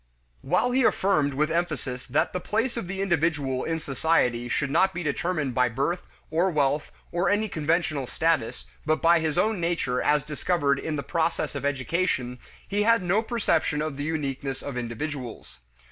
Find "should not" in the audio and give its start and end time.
4.49-4.95